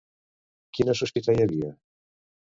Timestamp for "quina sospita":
0.77-1.37